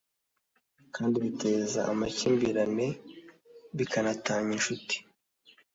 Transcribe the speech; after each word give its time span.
kandi 0.95 1.15
biteza 1.23 1.79
amakimbirane 1.91 2.87
bikanatanya 3.77 4.51
inshuti 4.57 4.95